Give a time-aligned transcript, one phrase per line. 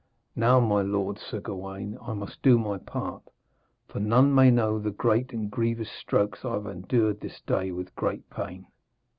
[0.35, 3.21] Now, my lord, Sir Gawaine, I must do my part,
[3.87, 7.93] for none may know the great and grievous strokes I have endured this day with
[7.95, 8.65] great pain.'